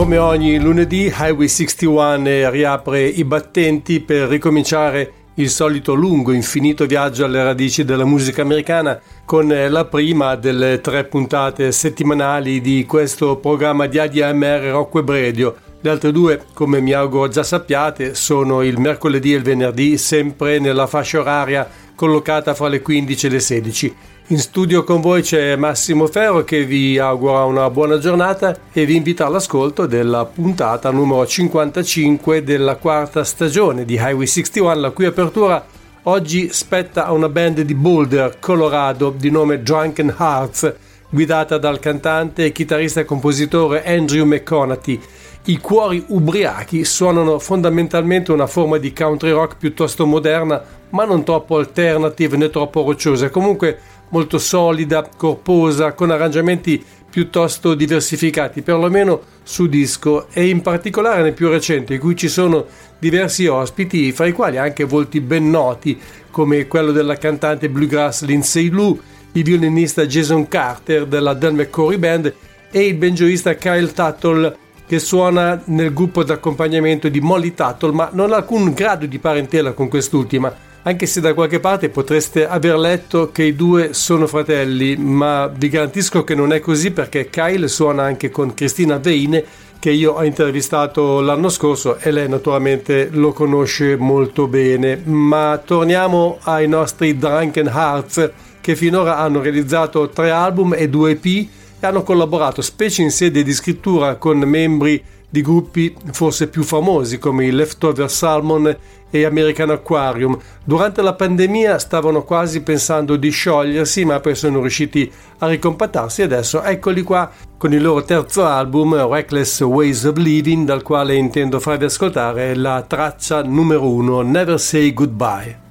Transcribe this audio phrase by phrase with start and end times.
[0.00, 7.26] Come ogni lunedì Highway 61 riapre i battenti per ricominciare il solito lungo, infinito viaggio
[7.26, 13.86] alle radici della musica americana con la prima delle tre puntate settimanali di questo programma
[13.88, 15.56] di ADMR Rock Web Radio.
[15.82, 20.58] Le altre due, come mi auguro già sappiate, sono il mercoledì e il venerdì, sempre
[20.58, 23.96] nella fascia oraria collocata fra le 15 e le 16.
[24.30, 28.94] In studio con voi c'è Massimo Ferro che vi augura una buona giornata e vi
[28.94, 35.66] invita all'ascolto della puntata numero 55 della quarta stagione di Highway 61, la cui apertura
[36.04, 40.74] oggi spetta a una band di Boulder, Colorado, di nome Drunken Hearts,
[41.08, 45.00] guidata dal cantante chitarrista e compositore Andrew McConaughey.
[45.46, 51.56] I cuori ubriachi suonano fondamentalmente una forma di country rock piuttosto moderna, ma non troppo
[51.56, 53.30] alternative né troppo rocciosa.
[53.30, 53.78] Comunque
[54.10, 61.48] molto solida, corposa, con arrangiamenti piuttosto diversificati, perlomeno su disco e in particolare nel più
[61.48, 62.66] recente, in cui ci sono
[62.98, 65.98] diversi ospiti, fra i quali anche volti ben noti,
[66.30, 68.98] come quello della cantante bluegrass Lindsay Lou,
[69.32, 72.34] il violinista Jason Carter della Del McCory Band
[72.70, 78.32] e il banjoista Kyle Tuttle che suona nel gruppo d'accompagnamento di Molly Tuttle, ma non
[78.32, 83.30] ha alcun grado di parentela con quest'ultima anche se da qualche parte potreste aver letto
[83.30, 88.04] che i due sono fratelli, ma vi garantisco che non è così perché Kyle suona
[88.04, 89.44] anche con Cristina Veine
[89.78, 95.00] che io ho intervistato l'anno scorso e lei naturalmente lo conosce molto bene.
[95.04, 98.30] Ma torniamo ai nostri Drunken Hearts
[98.60, 101.48] che finora hanno realizzato tre album e due EP e
[101.80, 107.46] hanno collaborato specie in sede di scrittura con membri di gruppi forse più famosi come
[107.46, 108.76] i Leftover Salmon
[109.10, 110.38] e American Aquarium.
[110.64, 116.62] Durante la pandemia stavano quasi pensando di sciogliersi, ma poi sono riusciti a ricompattarsi adesso
[116.62, 121.84] eccoli qua con il loro terzo album Reckless Ways of Living, dal quale intendo farvi
[121.84, 125.69] ascoltare la traccia numero uno Never Say Goodbye.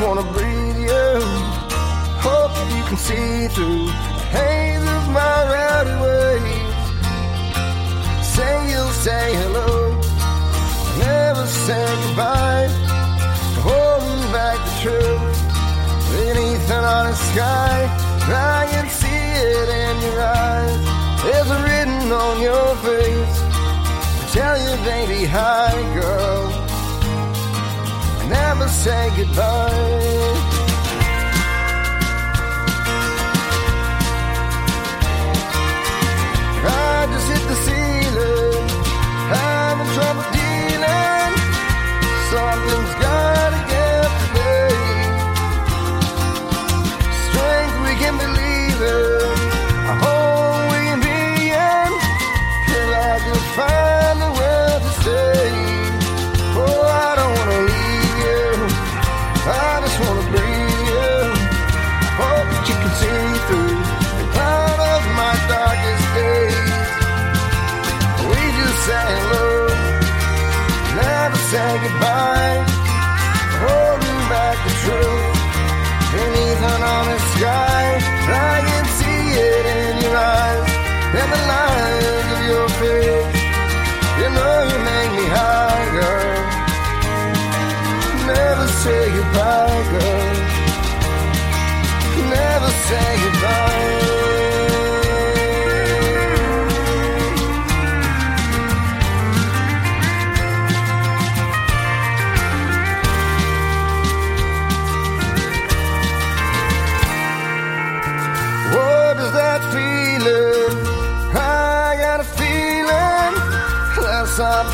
[0.00, 1.10] Wanna breathe you.
[2.26, 6.74] Hope you can see through the haze of my rowdy ways.
[8.34, 10.00] Say you'll say hello
[11.00, 12.68] never say goodbye.
[13.66, 15.38] Holding back the truth
[16.12, 17.78] beneath an honest sky.
[18.32, 20.76] I can see it in your eyes.
[21.34, 23.36] It's written on your face.
[24.32, 26.39] Tell you, baby, hi, girl.
[28.60, 30.49] Never say goodbye.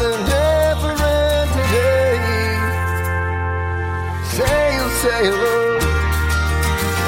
[0.06, 2.18] There's something different today.
[4.36, 5.78] Say you'll say hello,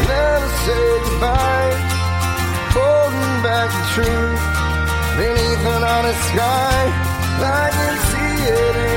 [0.09, 1.75] never say goodbye.
[2.75, 4.43] Holding back the truth
[5.17, 6.81] beneath an honest sky.
[7.41, 8.88] I can see it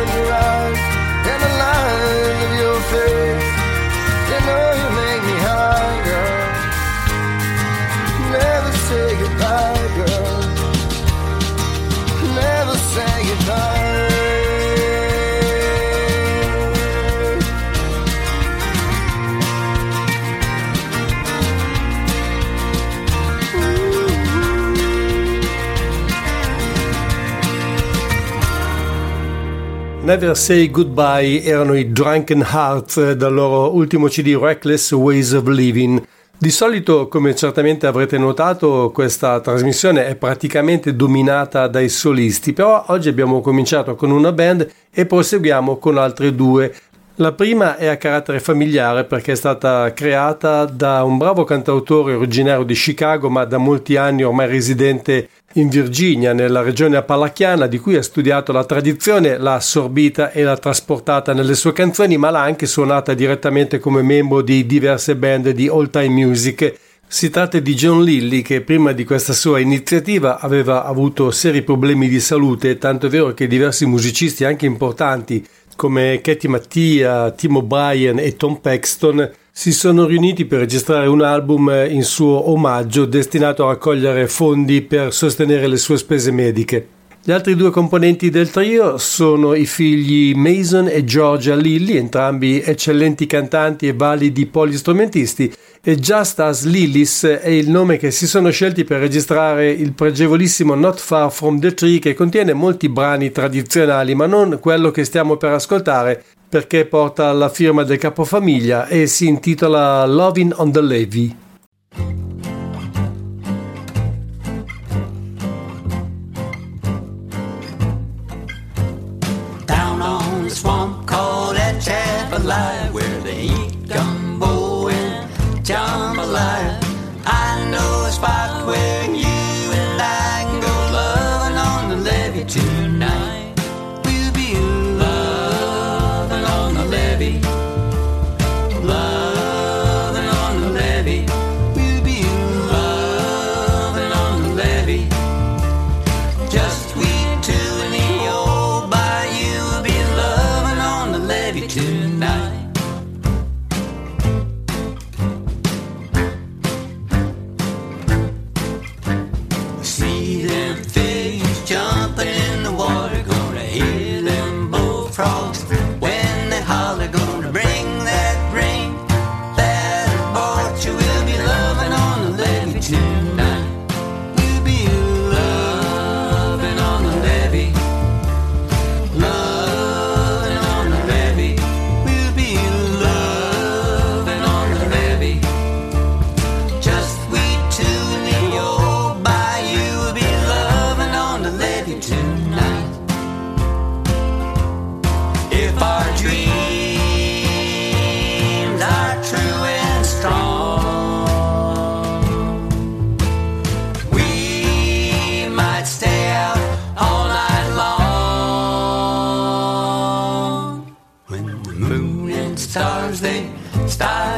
[30.12, 36.06] Never Say Goodbye erano i Drunken Hearts dal loro ultimo CD Reckless Ways of Living.
[36.38, 43.08] Di solito, come certamente avrete notato, questa trasmissione è praticamente dominata dai solisti, però oggi
[43.08, 46.76] abbiamo cominciato con una band e proseguiamo con altre due.
[47.16, 52.66] La prima è a carattere familiare perché è stata creata da un bravo cantautore originario
[52.66, 57.96] di Chicago ma da molti anni ormai residente in Virginia, nella regione appalachiana, di cui
[57.96, 62.66] ha studiato la tradizione, l'ha assorbita e l'ha trasportata nelle sue canzoni, ma l'ha anche
[62.66, 66.74] suonata direttamente come membro di diverse band di old time music.
[67.08, 72.08] Si tratta di John Lilly che prima di questa sua iniziativa aveva avuto seri problemi
[72.08, 75.46] di salute, tanto è vero che diversi musicisti anche importanti
[75.76, 81.86] come Katie Mattia, Tim O'Brien e Tom Paxton si sono riuniti per registrare un album
[81.90, 86.88] in suo omaggio destinato a raccogliere fondi per sostenere le sue spese mediche.
[87.24, 93.28] Gli altri due componenti del trio sono i figli Mason e Georgia Lilly, entrambi eccellenti
[93.28, 98.86] cantanti e validi polistrumentisti, e Just As Lillis è il nome che si sono scelti
[98.86, 104.26] per registrare il pregevolissimo Not Far From The Tree che contiene molti brani tradizionali, ma
[104.26, 110.06] non quello che stiamo per ascoltare, perché porta la firma del capofamiglia e si intitola
[110.06, 111.36] Loving on the Levee.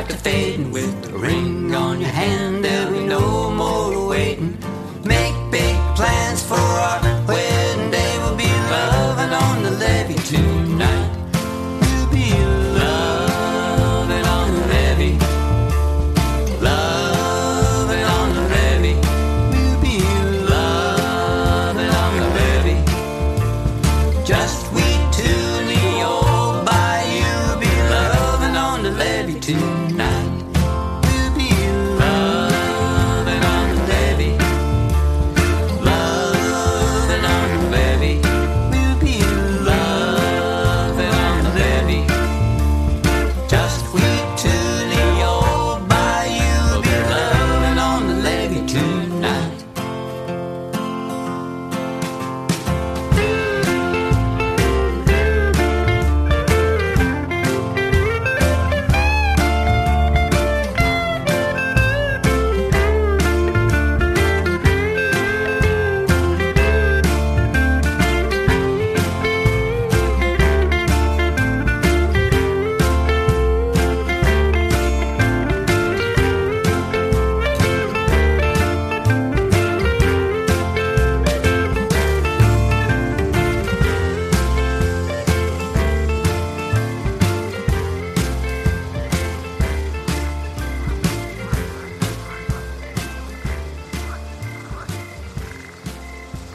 [0.10, 2.53] To fading with the ring on your hand,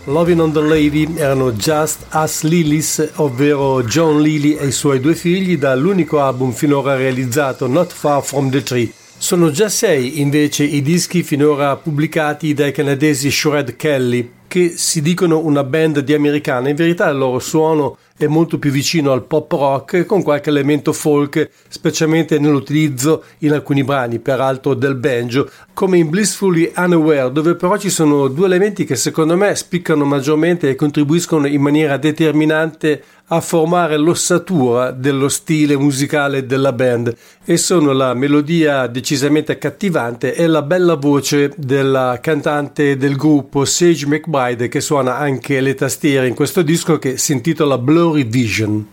[0.09, 5.15] Loving on the Lady erano Just Us Lilies, ovvero John Lilly e i suoi due
[5.15, 8.91] figli, dall'unico album finora realizzato Not Far From The Tree.
[9.19, 15.41] Sono già sei invece i dischi finora pubblicati dai canadesi Shred Kelly, che si dicono
[15.41, 19.51] una band di americana, in verità il loro suono è molto più vicino al pop
[19.53, 26.11] rock con qualche elemento folk, specialmente nell'utilizzo in alcuni brani, peraltro del banjo, come in
[26.11, 31.47] Blissfully Unaware, dove però ci sono due elementi che secondo me spiccano maggiormente e contribuiscono
[31.47, 37.15] in maniera determinante a formare l'ossatura dello stile musicale della band.
[37.45, 44.07] E sono la melodia decisamente accattivante e la bella voce della cantante del gruppo Sage
[44.07, 48.87] McBride che suona anche le tastiere in questo disco che si intitola Blurry revision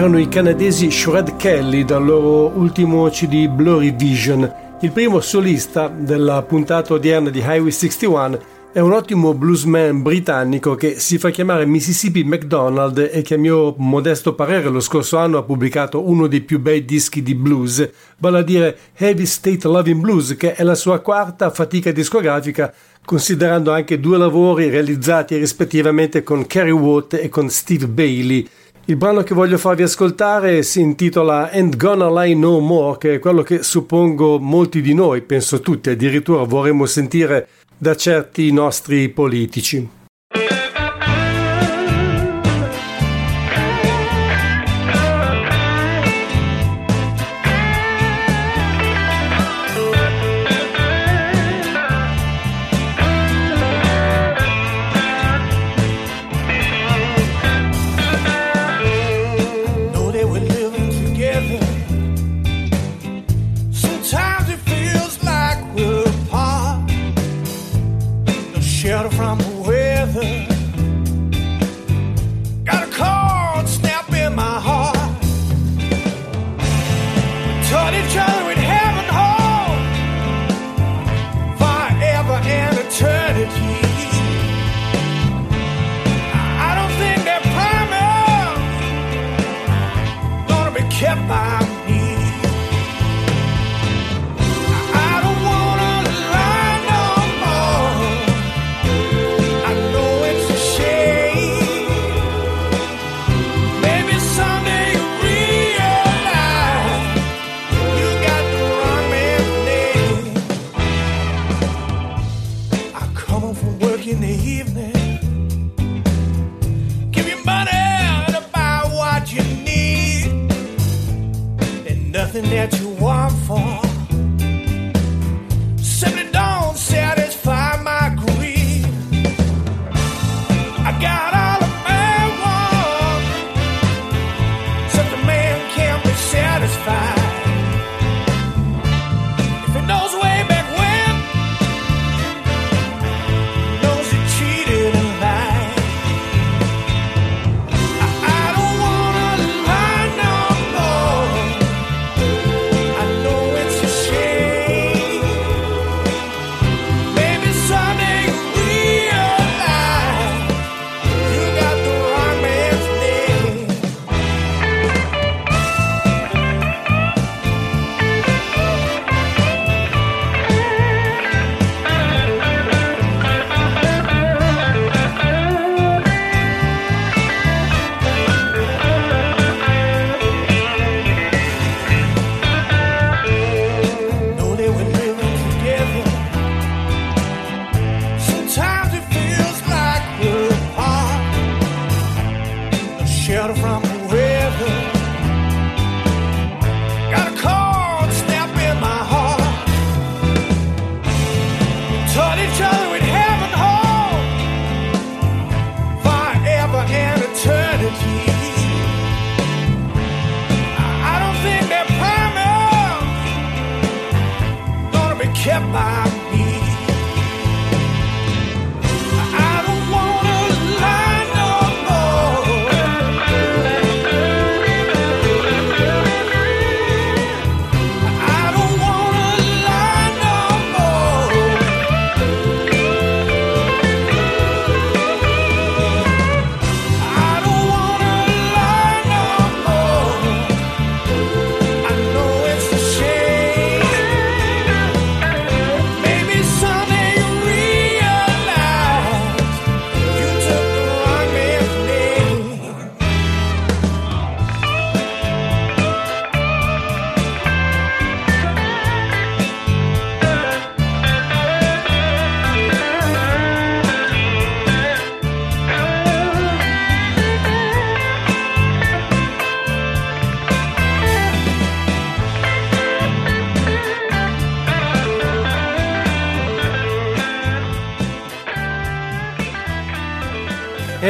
[0.00, 4.50] erano i canadesi Shred Kelly dal loro ultimo CD Blurry Vision.
[4.80, 8.38] Il primo solista della puntata odierna di Highway 61
[8.72, 13.74] è un ottimo bluesman britannico che si fa chiamare Mississippi McDonald e che a mio
[13.76, 18.38] modesto parere lo scorso anno ha pubblicato uno dei più bei dischi di blues, vale
[18.38, 22.72] a dire Heavy State Loving Blues, che è la sua quarta fatica discografica,
[23.04, 28.48] considerando anche due lavori realizzati rispettivamente con Kerry Watt e con Steve Bailey.
[28.90, 33.18] Il brano che voglio farvi ascoltare si intitola And Gonna Lie No More, che è
[33.20, 37.46] quello che suppongo molti di noi, penso tutti, addirittura vorremmo sentire
[37.78, 39.99] da certi nostri politici.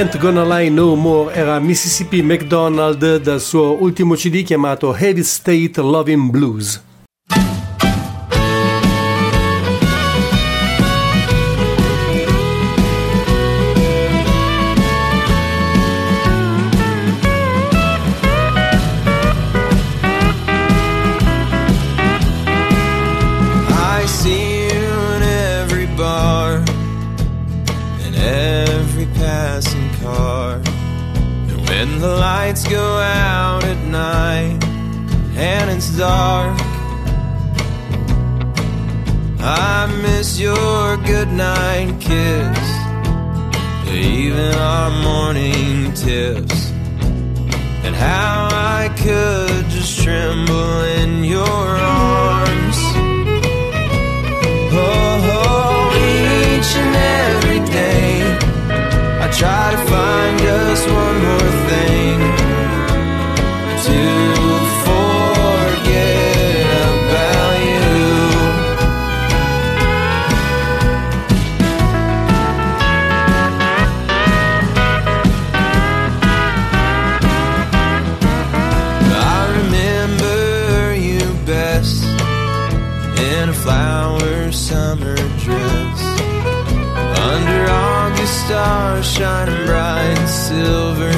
[0.00, 5.78] Ain't Gonna Lie No More era Mississippi McDonald dal suo ultimo CD chiamato Heavy State
[5.82, 6.89] Loving Blues.
[41.20, 42.60] Goodnight kiss,
[43.92, 46.70] even our morning tips,
[47.84, 52.78] and how I could just tremble in your arms.
[54.72, 58.22] Oh, oh each and every day,
[59.20, 59.89] I try to
[88.30, 91.10] stars shining bright, silver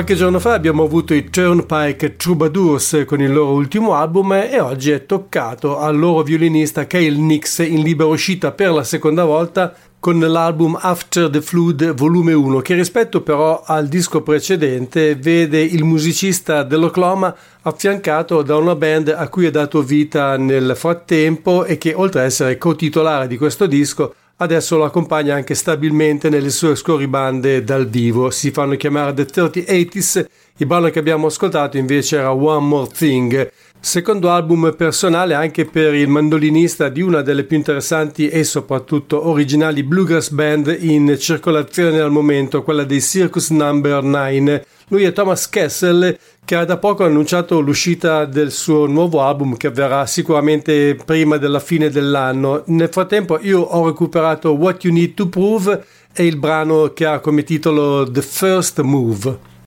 [0.00, 4.92] Qualche giorno fa abbiamo avuto i Turnpike Troubadours con il loro ultimo album e oggi
[4.92, 10.18] è toccato al loro violinista Cale Nix in libera uscita per la seconda volta con
[10.18, 16.62] l'album After the Flood volume 1 che rispetto però al disco precedente vede il musicista
[16.62, 22.20] dell'Oklahoma affiancato da una band a cui ha dato vita nel frattempo e che oltre
[22.20, 27.88] ad essere cotitolare di questo disco adesso lo accompagna anche stabilmente nelle sue scorribande dal
[27.88, 28.30] vivo.
[28.30, 30.24] Si fanno chiamare The 3080s.
[30.56, 33.50] Il brano che abbiamo ascoltato invece era One More Thing.
[33.82, 39.82] Secondo album personale anche per il mandolinista di una delle più interessanti e soprattutto originali
[39.82, 44.66] bluegrass band in circolazione al momento, quella dei Circus Number 9.
[44.90, 49.68] Lui è Thomas Kessel che ha da poco annunciato l'uscita del suo nuovo album che
[49.68, 52.64] avverrà sicuramente prima della fine dell'anno.
[52.66, 57.20] Nel frattempo io ho recuperato What You Need to Prove e il brano che ha
[57.20, 59.59] come titolo The First Move.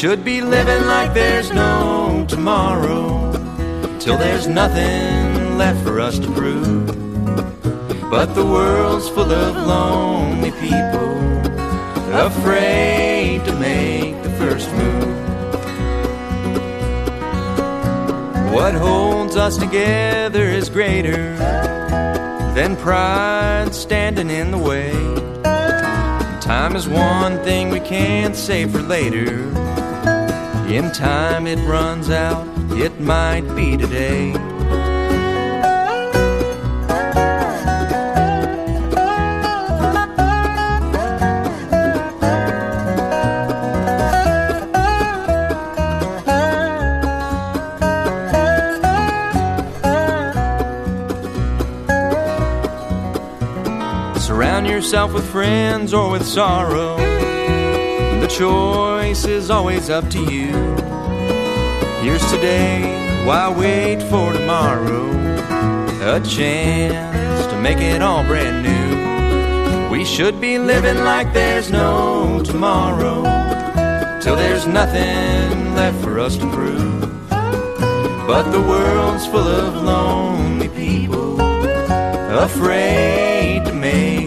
[0.00, 3.30] Should be living like there's no tomorrow,
[3.98, 6.86] till there's nothing left for us to prove.
[8.10, 11.18] But the world's full of lonely people,
[12.16, 15.04] afraid to make the first move.
[18.54, 21.36] What holds us together is greater
[22.54, 24.92] than pride standing in the way.
[26.40, 29.50] Time is one thing we can't save for later.
[30.70, 34.32] In time it runs out, it might be today.
[54.20, 57.39] Surround yourself with friends or with sorrow.
[58.30, 60.52] Choice is always up to you.
[62.00, 65.10] Here's today, why wait for tomorrow?
[66.14, 69.90] A chance to make it all brand new.
[69.90, 73.24] We should be living like there's no tomorrow.
[74.20, 77.00] Till there's nothing left for us to prove.
[77.28, 81.40] But the world's full of lonely people,
[82.30, 84.19] afraid to make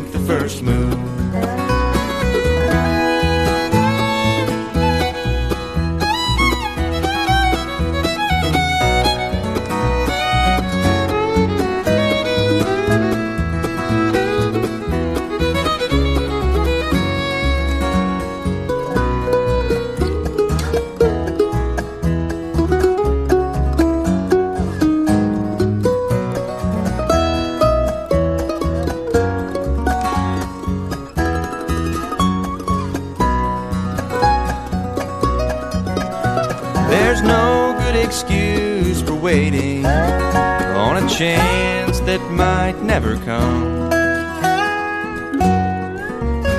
[42.93, 43.89] never come.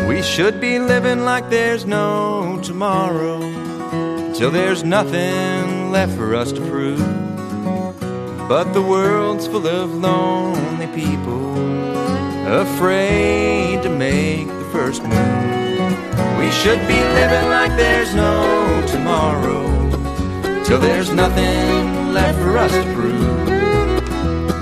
[0.09, 3.39] We should be living like there's no tomorrow,
[4.35, 6.99] till there's nothing left for us to prove.
[8.49, 11.55] But the world's full of lonely people,
[12.63, 16.39] afraid to make the first move.
[16.41, 19.63] We should be living like there's no tomorrow
[20.65, 23.54] till there's nothing left for us to prove.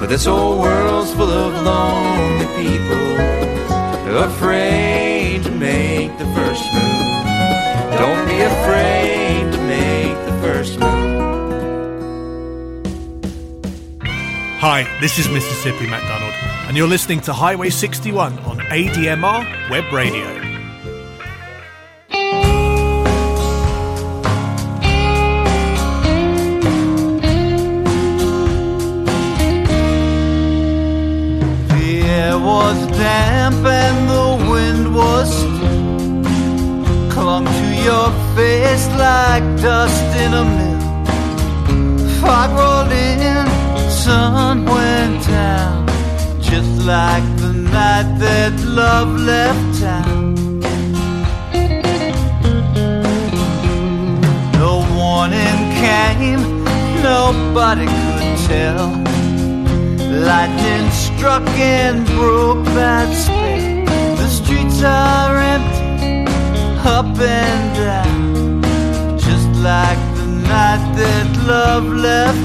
[0.03, 3.19] But this old world's full of lonely people,
[4.19, 7.15] afraid to make the first move.
[8.01, 11.23] Don't be afraid to make the first move.
[14.59, 16.35] Hi, this is Mississippi MacDonald,
[16.67, 20.42] and you're listening to Highway 61 on ADMR Web Radio.
[37.85, 40.83] Your face like dust in a mill.
[42.21, 43.47] Fog rolled in,
[43.91, 45.87] sun went down.
[46.41, 50.35] Just like the night that love left town.
[54.61, 56.45] No warning came,
[57.03, 58.89] nobody could tell.
[60.29, 64.17] Lightning struck and broke that spell.
[64.21, 65.82] The streets are empty,
[66.85, 68.63] up and down,
[69.19, 72.42] just like the night that love left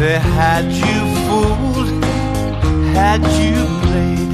[0.00, 2.02] They had you fooled,
[2.96, 4.32] had you played.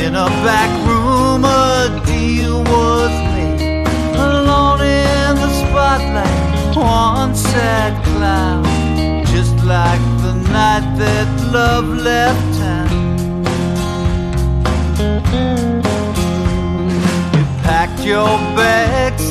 [0.00, 3.84] In a back room, a deal was made.
[4.14, 8.64] Alone in the spotlight, one sad cloud.
[9.34, 12.88] Just like the night that love left town.
[17.34, 19.26] You packed your bags,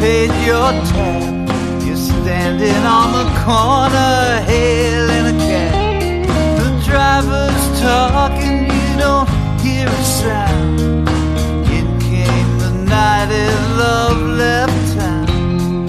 [0.00, 1.33] paid your tab.
[2.44, 6.26] Standing on the corner, hailing a cab.
[6.60, 9.26] The driver's talking, you don't
[9.60, 10.78] hear a sound.
[11.72, 15.86] In came the night as love left town.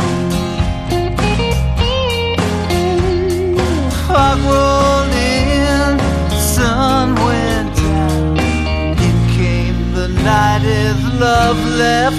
[4.08, 6.00] Fog rolled in,
[6.40, 8.38] sun went down.
[9.10, 12.15] In came the night as love left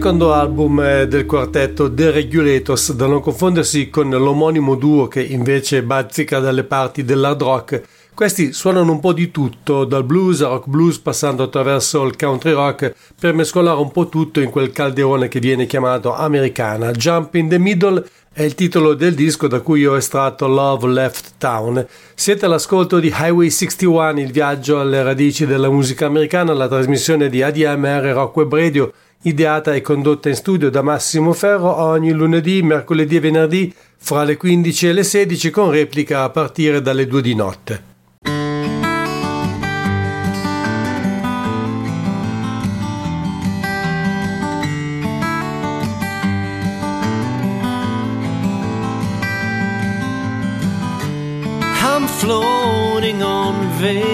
[0.00, 5.82] Secondo album eh, del quartetto The Regulators, da non confondersi con l'omonimo duo che invece
[5.82, 7.82] bazzica dalle parti dell'hard rock.
[8.14, 12.52] Questi suonano un po' di tutto, dal blues a rock blues passando attraverso il country
[12.52, 16.92] rock per mescolare un po' tutto in quel calderone che viene chiamato americana.
[16.92, 21.32] Jump in the Middle è il titolo del disco da cui ho estratto Love Left
[21.36, 21.86] Town.
[22.14, 27.42] Siete all'ascolto di Highway 61, il viaggio alle radici della musica americana, la trasmissione di
[27.42, 33.16] ADMR Rock Web Radio, ideata e condotta in studio da Massimo Ferro ogni lunedì, mercoledì
[33.16, 37.34] e venerdì fra le 15 e le 16 con replica a partire dalle 2 di
[37.34, 37.88] notte.
[51.82, 54.09] I'm floating on vapor.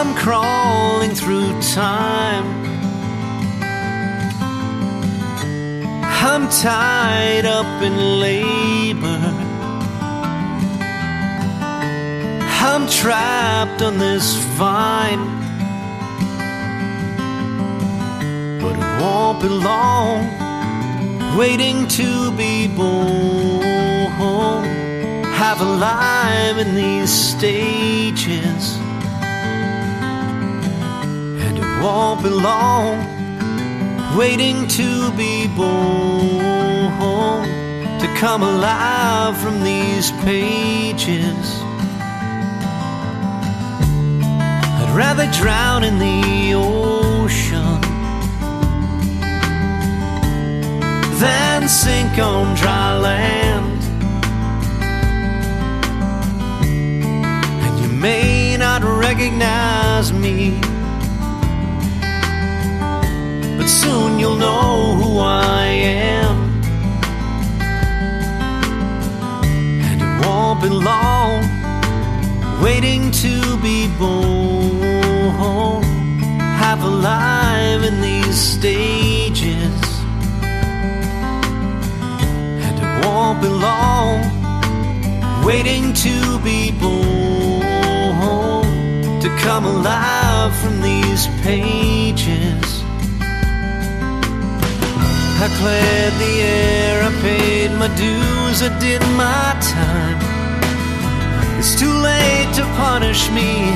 [0.00, 2.46] I'm crawling through time.
[6.22, 9.20] I'm tied up in labor.
[12.62, 15.24] I'm trapped on this vine.
[18.60, 20.28] But it won't be long
[21.36, 24.64] waiting to be born.
[25.42, 28.78] Have alive in these stages,
[31.82, 32.98] won't be long.
[34.16, 36.38] Waiting to be born
[38.00, 41.62] to come alive from these pages.
[44.80, 47.80] I'd rather drown in the ocean
[51.20, 53.82] than sink on dry land.
[57.64, 60.60] And you may not recognize me,
[63.68, 66.36] but soon you'll know who I am.
[69.86, 71.42] And it won't be long
[72.62, 75.82] waiting to be born.
[76.62, 79.80] Half alive in these stages
[82.64, 84.18] And it won't be long
[85.44, 87.60] waiting to be born
[89.20, 92.77] to come alive from these pages.
[95.40, 100.18] I cleared the air, I paid my dues, I did my time.
[101.58, 103.70] It's too late to punish me,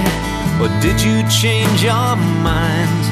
[0.60, 3.02] or did you change your mind?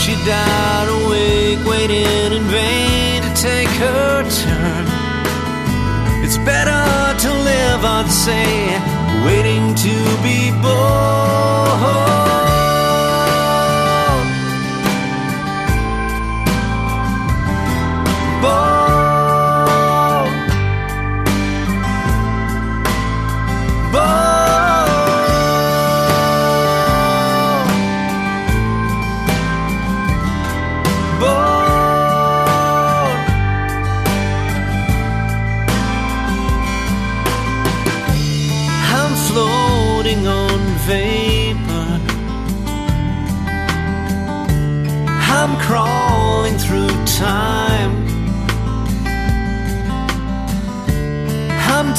[0.00, 4.84] She died awake, waiting in vain to take her turn.
[6.22, 6.84] It's better
[7.24, 8.44] to live, I'd say,
[9.24, 12.23] waiting to be born.
[18.44, 18.83] 我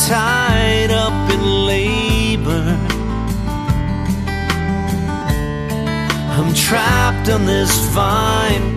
[0.07, 2.77] tied up in labor.
[6.29, 8.67] I'm trapped on this vine.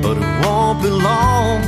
[0.00, 1.60] But it won't be long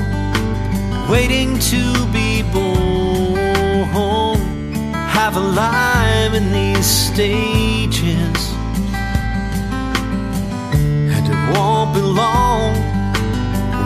[1.10, 3.80] waiting to be born.
[5.18, 8.40] Have alive in these stages,
[11.14, 12.74] and it won't be long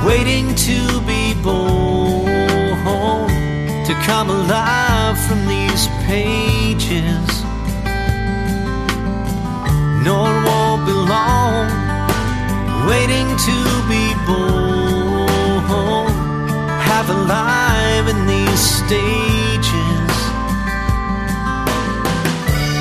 [0.05, 2.04] waiting to be born
[3.95, 7.43] to come alive from these pages.
[10.05, 11.69] No, it won't be long
[12.89, 13.57] waiting to
[13.89, 15.75] be born
[16.91, 20.13] have alive in these stages.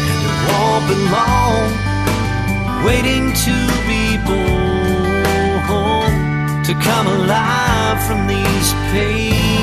[0.10, 1.70] And it won't be long
[2.86, 3.56] waiting to
[3.90, 5.54] be born
[6.64, 9.63] to come alive from these pages.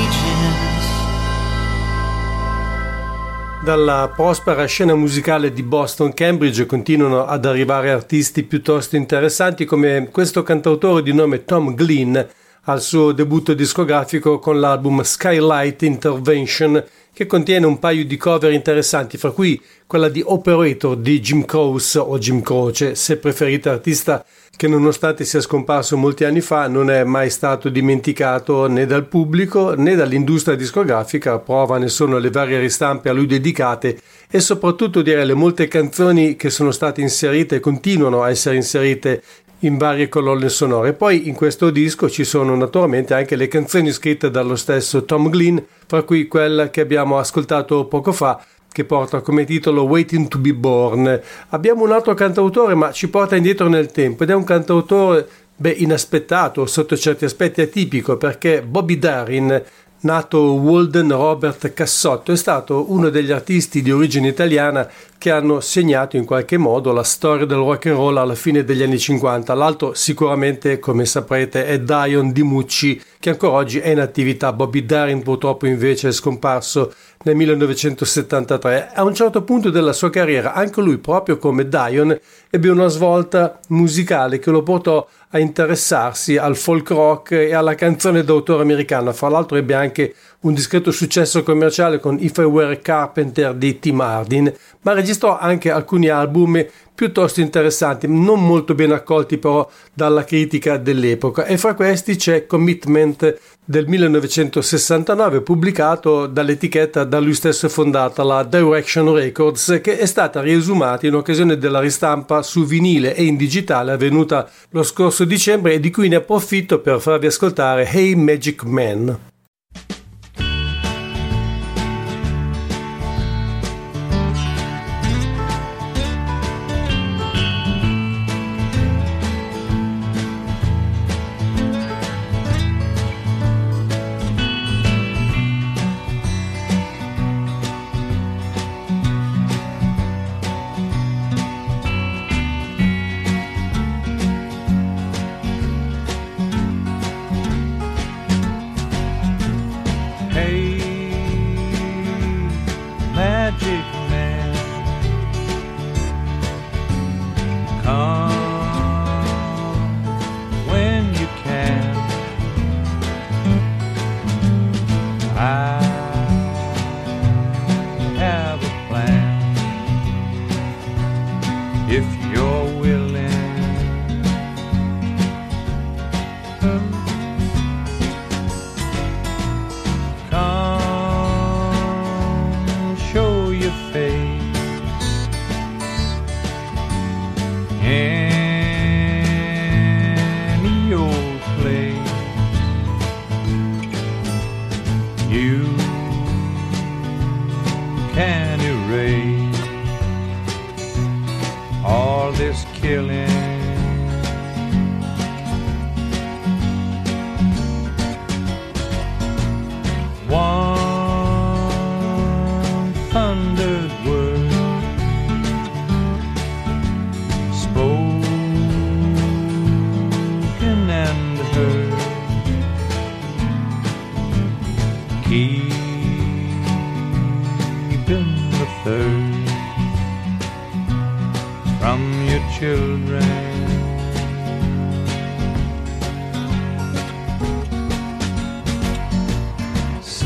[3.71, 11.01] Dalla prospera scena musicale di Boston-Cambridge continuano ad arrivare artisti piuttosto interessanti come questo cantautore
[11.01, 12.19] di nome Tom Glynn,
[12.65, 16.83] al suo debutto discografico con l'album Skylight Intervention
[17.13, 21.99] che contiene un paio di cover interessanti, fra cui quella di Operator di Jim Croce
[21.99, 24.23] o Jim Croce, se preferite artista
[24.55, 29.73] che nonostante sia scomparso molti anni fa non è mai stato dimenticato né dal pubblico
[29.73, 33.99] né dall'industria discografica, prova ne sono le varie ristampe a lui dedicate
[34.29, 39.23] e soprattutto direi le molte canzoni che sono state inserite e continuano a essere inserite
[39.61, 40.93] in varie colonne sonore.
[40.93, 45.57] Poi in questo disco ci sono naturalmente anche le canzoni scritte dallo stesso Tom Glynn,
[45.85, 50.53] fra cui quella che abbiamo ascoltato poco fa, che porta come titolo Waiting to be
[50.53, 51.21] Born.
[51.49, 55.75] Abbiamo un altro cantautore, ma ci porta indietro nel tempo ed è un cantautore beh,
[55.77, 59.63] inaspettato, sotto certi aspetti atipico, perché Bobby Darin
[60.01, 66.17] nato Walden Robert Cassotto, è stato uno degli artisti di origine italiana che hanno segnato
[66.17, 69.53] in qualche modo la storia del rock and roll alla fine degli anni 50.
[69.53, 74.51] L'altro sicuramente, come saprete, è Dion Di Mucci, che ancora oggi è in attività.
[74.53, 76.91] Bobby Darin purtroppo invece è scomparso
[77.23, 78.91] nel 1973.
[78.93, 82.17] A un certo punto della sua carriera, anche lui, proprio come Dion,
[82.49, 88.23] ebbe una svolta musicale che lo portò a interessarsi al folk rock e alla canzone
[88.23, 89.13] d'autore americana.
[89.13, 93.79] Fra l'altro ebbe anche un discreto successo commerciale con If I Were a Carpenter di
[93.79, 96.65] Tim Hardin, ma registrò anche alcuni album
[97.01, 103.39] piuttosto interessanti, non molto ben accolti però dalla critica dell'epoca e fra questi c'è Commitment
[103.65, 111.07] del 1969 pubblicato dall'etichetta da lui stesso fondata, la Direction Records, che è stata riesumata
[111.07, 115.89] in occasione della ristampa su vinile e in digitale avvenuta lo scorso dicembre e di
[115.89, 119.30] cui ne approfitto per farvi ascoltare Hey Magic Man.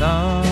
[0.06, 0.45] love.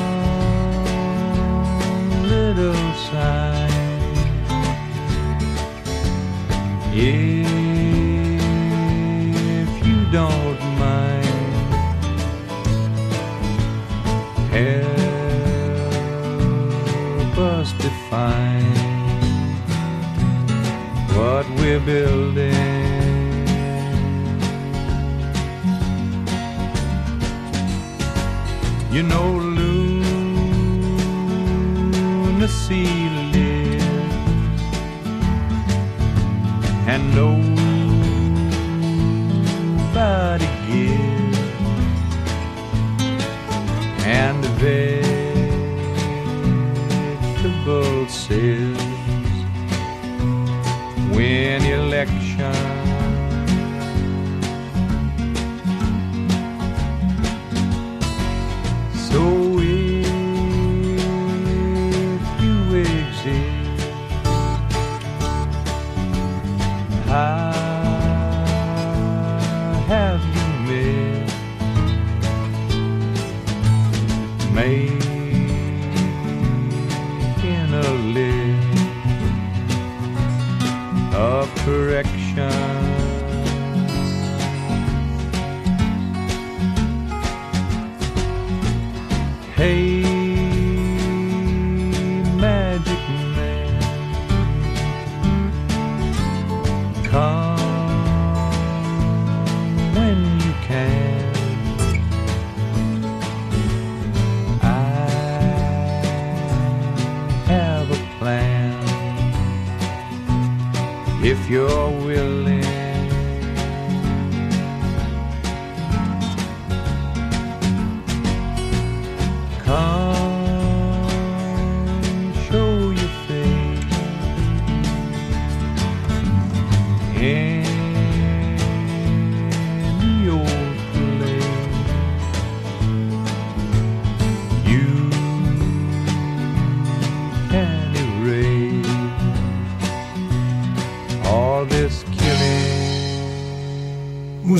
[111.44, 112.53] If you're willing.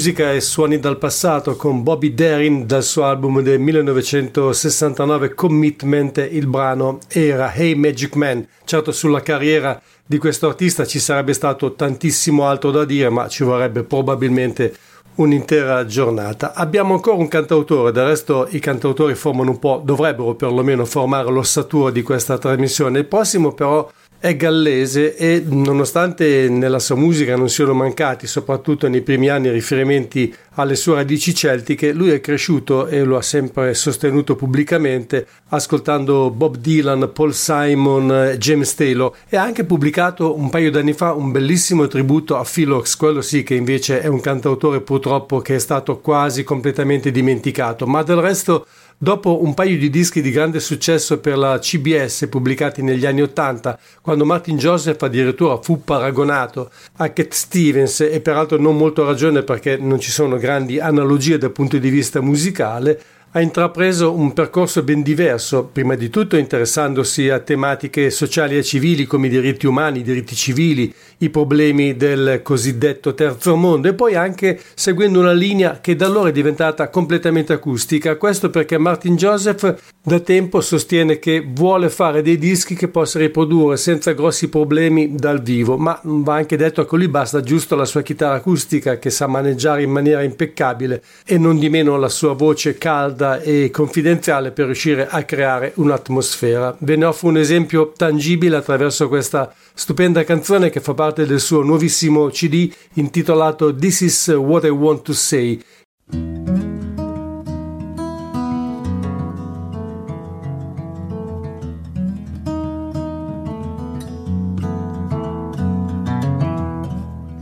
[0.05, 6.47] Musica e suoni dal passato con Bobby Darin dal suo album del 1969 Commitment, il
[6.47, 8.47] brano era Hey Magic Man.
[8.67, 13.45] Certo sulla carriera di questo artista ci sarebbe stato tantissimo altro da dire, ma ci
[13.45, 14.75] vorrebbe probabilmente
[15.15, 16.53] un'intera giornata.
[16.53, 21.91] Abbiamo ancora un cantautore, del resto i cantautori formano un po', dovrebbero perlomeno formare l'ossatura
[21.91, 22.99] di questa trasmissione.
[22.99, 23.91] Il prossimo però
[24.25, 30.35] è gallese e nonostante nella sua musica non siano mancati, soprattutto nei primi anni, riferimenti
[30.55, 36.57] alle sue radici celtiche, lui è cresciuto e lo ha sempre sostenuto pubblicamente ascoltando Bob
[36.57, 41.87] Dylan, Paul Simon, James Taylor e ha anche pubblicato un paio d'anni fa un bellissimo
[41.87, 45.99] tributo a Phil Oaks, quello sì che invece è un cantautore purtroppo che è stato
[45.99, 48.65] quasi completamente dimenticato, ma del resto
[48.97, 53.79] Dopo un paio di dischi di grande successo per la CBS pubblicati negli anni Ottanta,
[54.01, 59.77] quando Martin Joseph addirittura fu paragonato a Cat Stevens e peraltro non molto ragione perché
[59.77, 63.01] non ci sono grandi analogie dal punto di vista musicale,
[63.37, 69.07] ha intrapreso un percorso ben diverso, prima di tutto interessandosi a tematiche sociali e civili
[69.07, 74.15] come i diritti umani, i diritti civili, i problemi del cosiddetto terzo mondo e poi
[74.15, 78.17] anche seguendo una linea che da allora è diventata completamente acustica.
[78.17, 83.77] Questo perché Martin Joseph da tempo sostiene che vuole fare dei dischi che possa riprodurre
[83.79, 88.03] senza grossi problemi dal vivo, ma va anche detto che lui basta giusto la sua
[88.03, 92.79] chitarra acustica che sa maneggiare in maniera impeccabile e non di meno la sua voce
[92.79, 96.77] calda e confidenziale per riuscire a creare un'atmosfera.
[96.81, 101.63] Ve ne offro un esempio tangibile attraverso questa stupenda canzone che fa parte del suo
[101.63, 105.63] nuovissimo CD intitolato This is What I Want to Say.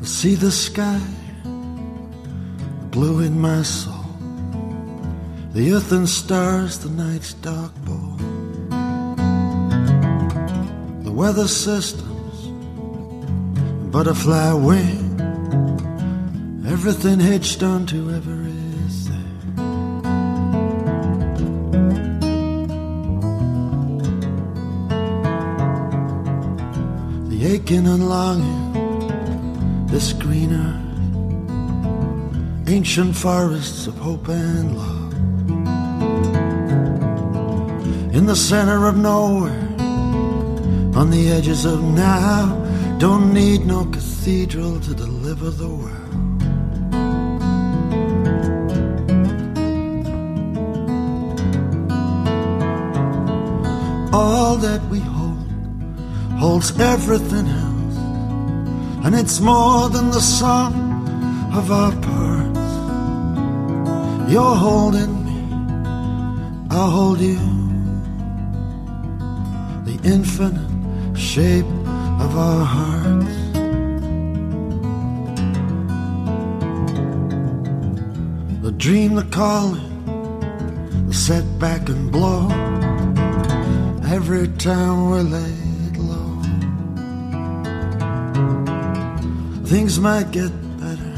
[0.03, 1.01] See the sky,
[2.91, 4.02] blue in my soul.
[5.55, 8.17] The earth and stars, the night's dark ball.
[11.03, 12.47] The weather systems,
[13.93, 15.21] butterfly wing.
[16.67, 18.55] Everything hitched onto everything.
[27.29, 30.79] The aching and longing, this green earth.
[32.71, 35.02] Ancient forests of hope and love
[38.13, 39.69] in the center of nowhere,
[40.95, 42.59] on the edges of now.
[42.99, 45.99] Don't need no cathedral to deliver the world.
[54.15, 55.51] All that we hold
[56.39, 57.97] holds everything else,
[59.07, 60.75] and it's more than the sum
[61.55, 62.71] of our parts.
[64.31, 65.41] You're holding me,
[66.71, 67.52] I'll hold you
[70.05, 73.37] infinite shape of our hearts.
[78.63, 82.49] The dream, the calling, the setback and blow.
[84.05, 86.43] Every time we're laid low,
[89.65, 90.51] things might get
[90.81, 91.13] better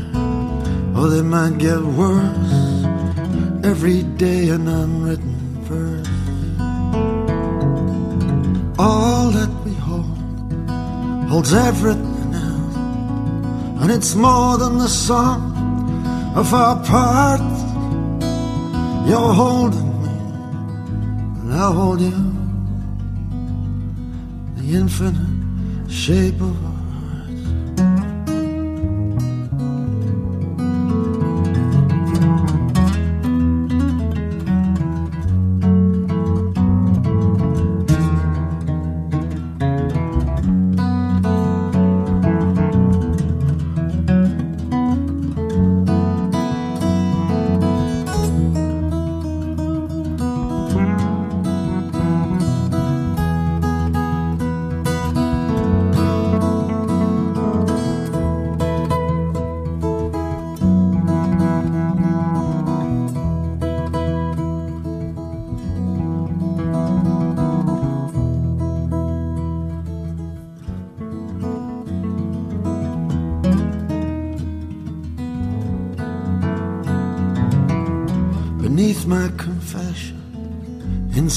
[0.97, 2.85] or they might get worse.
[3.65, 5.34] Every day an unwritten
[11.35, 12.77] holds everything else,
[13.83, 15.41] and it's more than the sum
[16.37, 17.61] of our parts.
[19.09, 20.15] You're holding me,
[21.41, 22.19] and I'll hold you.
[24.59, 26.64] The infinite shape of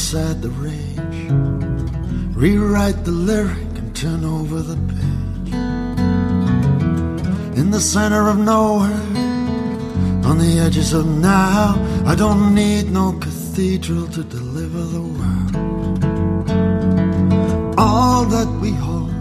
[0.08, 1.32] aside the rage,
[2.34, 5.54] rewrite the lyric and turn over the page.
[7.58, 9.08] In the center of nowhere,
[10.30, 15.56] on the edges of now, I don't need no cathedral to deliver the word.
[17.78, 19.12] All that we hold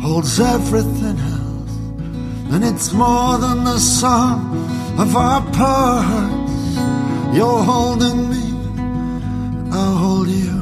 [0.00, 1.74] holds everything else,
[2.52, 4.56] and it's more than the sum
[4.98, 6.37] of our parts.
[7.32, 8.44] You're holding me,
[9.70, 10.56] I'll hold you.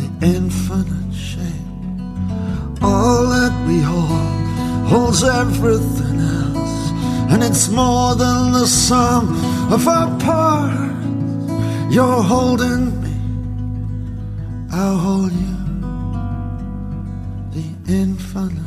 [0.00, 4.34] The infinite shape, all that we hold
[4.88, 6.90] holds everything else,
[7.32, 9.28] and it's more than the sum
[9.72, 10.94] of our parts.
[11.94, 13.14] You're holding me,
[14.72, 15.54] I'll hold you.
[17.54, 18.63] The infinite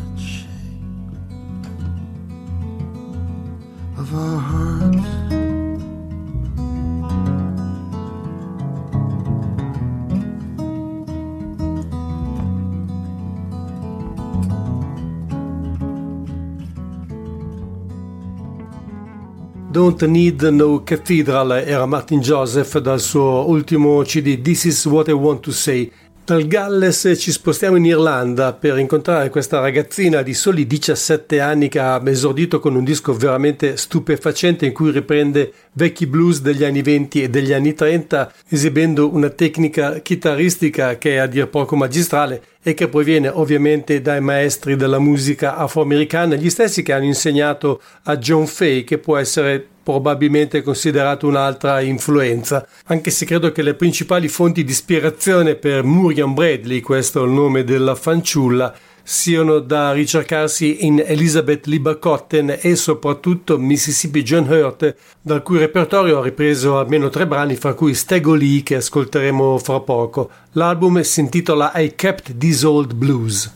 [19.88, 25.14] Don't Need No Cathedral era Martin Joseph dal suo ultimo CD This Is What I
[25.14, 25.90] Want to Say.
[26.26, 31.80] Dal Galles ci spostiamo in Irlanda per incontrare questa ragazzina di soli 17 anni che
[31.80, 37.24] ha esordito con un disco veramente stupefacente in cui riprende vecchi blues degli anni 20
[37.24, 42.74] e degli anni 30 esibendo una tecnica chitarristica che è a dir poco magistrale e
[42.74, 48.48] che proviene ovviamente dai maestri della musica afroamericana, gli stessi che hanno insegnato a John
[48.48, 54.66] Fay che può essere probabilmente considerato un'altra influenza, anche se credo che le principali fonti
[54.66, 61.02] di ispirazione per Murian Bradley, questo è il nome della fanciulla, siano da ricercarsi in
[61.06, 67.56] Elizabeth Lieber-Cotten e soprattutto Mississippi John Hurt, dal cui repertorio ho ripreso almeno tre brani,
[67.56, 70.30] fra cui Stego Lee, che ascolteremo fra poco.
[70.52, 73.56] L'album si intitola I Kept These Old Blues.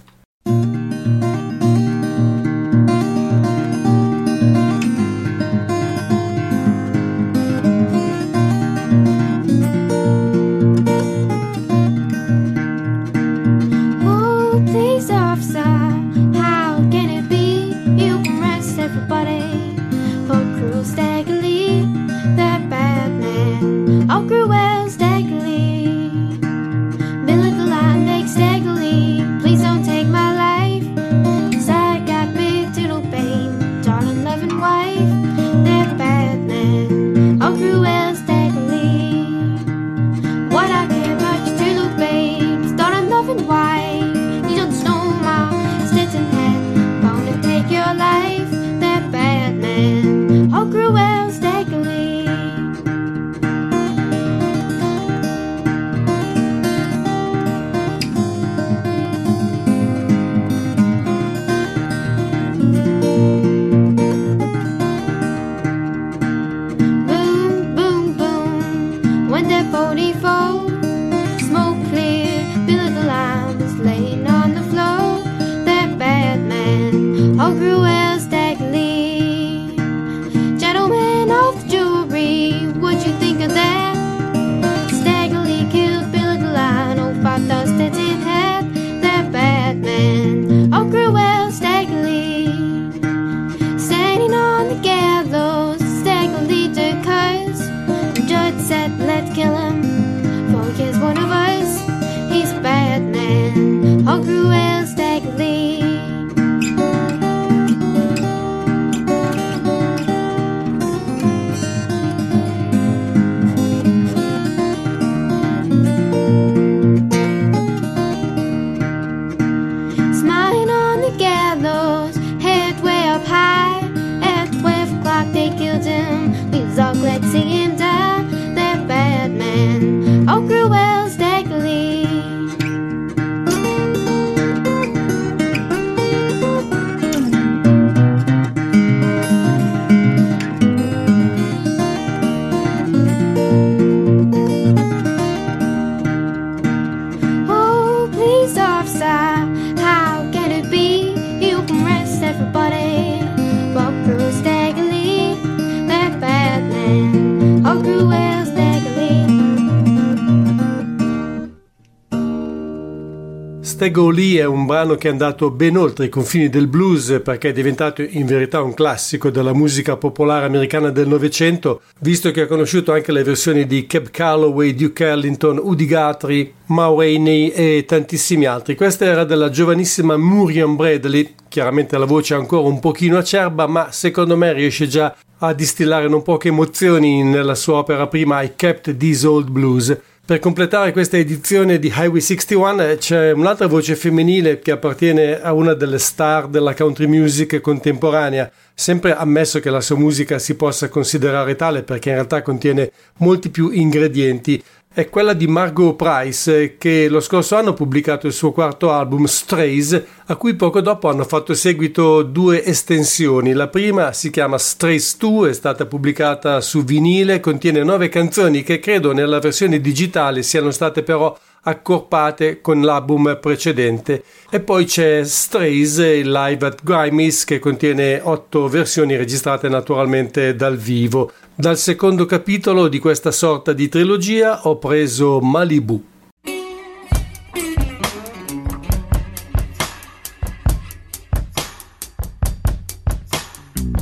[163.82, 167.50] Stego Lee è un brano che è andato ben oltre i confini del blues perché
[167.50, 172.46] è diventato in verità un classico della musica popolare americana del Novecento, visto che ha
[172.46, 178.46] conosciuto anche le versioni di Cab Calloway, Duke Ellington, Udi Guthrie, Ma Rainey e tantissimi
[178.46, 178.76] altri.
[178.76, 183.92] Questa era della giovanissima Muriel Bradley, chiaramente la voce è ancora un pochino acerba, ma
[183.92, 188.96] secondo me riesce già a distillare non poche emozioni nella sua opera prima I Kept
[188.96, 189.98] These Old Blues.
[190.32, 195.52] Per completare questa edizione di Highway 61 eh, c'è un'altra voce femminile che appartiene a
[195.52, 200.88] una delle star della country music contemporanea, sempre ammesso che la sua musica si possa
[200.88, 204.64] considerare tale perché in realtà contiene molti più ingredienti
[204.94, 209.24] è quella di Margot Price che lo scorso anno ha pubblicato il suo quarto album
[209.24, 213.54] Strays a cui poco dopo hanno fatto seguito due estensioni.
[213.54, 218.80] La prima si chiama Strays 2, è stata pubblicata su vinile, contiene nove canzoni che
[218.80, 226.00] credo nella versione digitale siano state però accorpate con l'album precedente e poi c'è Strays
[226.24, 232.98] live at Grimes che contiene otto versioni registrate naturalmente dal vivo dal secondo capitolo di
[232.98, 236.10] questa sorta di trilogia ho preso Malibu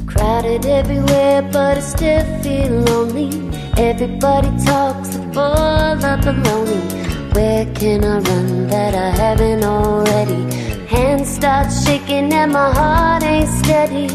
[0.05, 3.29] Crowded everywhere, but I still feel lonely.
[3.77, 7.08] Everybody talks full of the lonely.
[7.39, 10.41] Where can I run that I haven't already?
[10.87, 14.07] Hands start shaking and my heart ain't steady.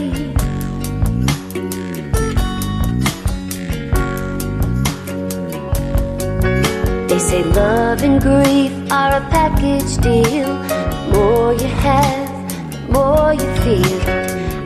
[7.09, 10.53] They say love and grief are a package deal.
[10.69, 12.29] The more you have,
[12.73, 14.01] the more you feel.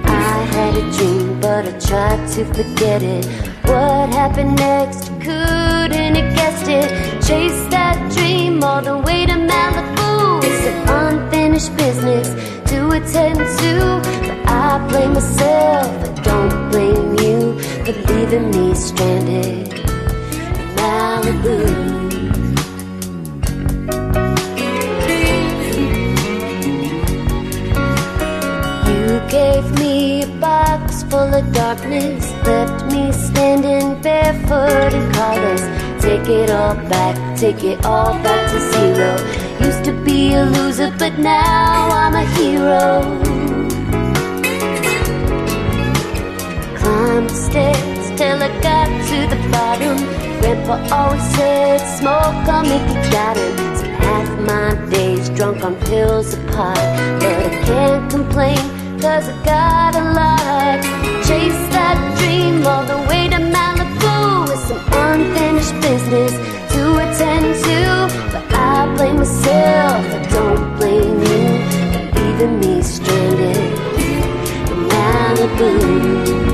[0.05, 3.48] I had a dream, but I tried to forget it.
[3.69, 5.09] What happened next?
[5.21, 6.89] Couldn't have guessed it.
[7.23, 10.41] Chase that dream all the way to Malibu.
[10.43, 12.29] It's an unfinished business
[12.71, 14.01] to attend to.
[14.25, 21.59] But I blame myself, I don't blame you for leaving me stranded in Malibu.
[28.89, 35.63] You gave me a box full of darkness, left me standing barefoot and colors.
[36.03, 39.13] Take it all back, take it all back to zero.
[39.67, 43.03] Used to be a loser, but now I'm a hero.
[46.79, 49.97] Climb the stairs till I got to the bottom.
[50.41, 53.37] Grandpa always said, smoke, I'll make you got.
[53.79, 56.77] Spent half my days drunk on pills apart,
[57.21, 58.68] but I can't complain.
[59.01, 60.83] Cause I got a lot.
[61.25, 66.33] Chase that dream all the way to Malibu with some unfinished business
[66.73, 67.79] to attend to.
[68.33, 71.47] But I blame myself, I don't blame you
[71.93, 73.57] for leaving me stranded
[74.03, 76.48] in Malibu.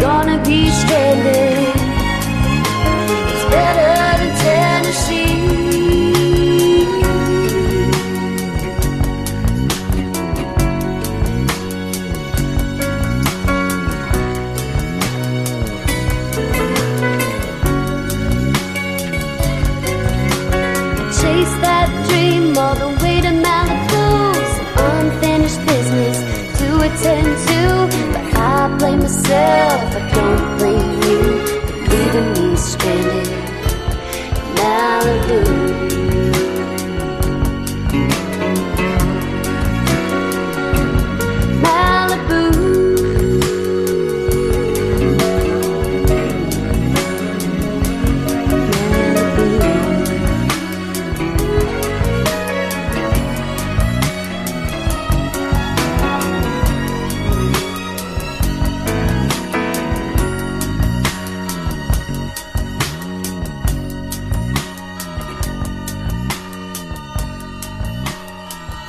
[0.00, 1.59] Gonna be stranded,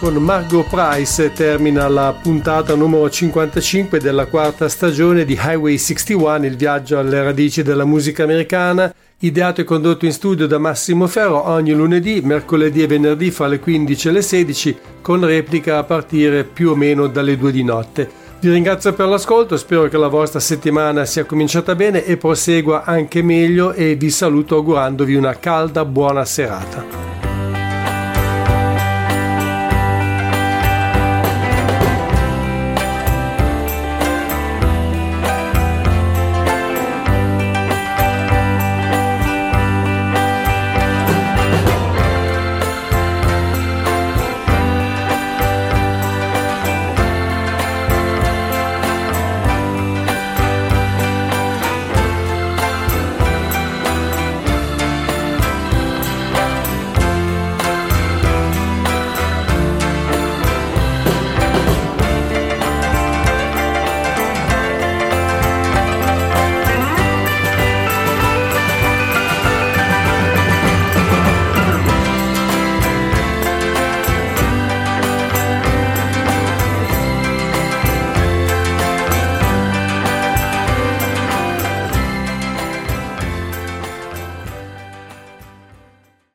[0.01, 6.55] Con Margot Price termina la puntata numero 55 della quarta stagione di Highway 61, il
[6.55, 11.73] viaggio alle radici della musica americana, ideato e condotto in studio da Massimo Ferro ogni
[11.73, 16.71] lunedì, mercoledì e venerdì fra le 15 e le 16, con replica a partire più
[16.71, 18.09] o meno dalle 2 di notte.
[18.39, 23.21] Vi ringrazio per l'ascolto, spero che la vostra settimana sia cominciata bene e prosegua anche
[23.21, 27.30] meglio e vi saluto augurandovi una calda buona serata.